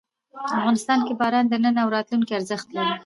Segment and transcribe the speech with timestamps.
[0.57, 2.93] افغانستان کې باران د نن او راتلونکي ارزښت لري.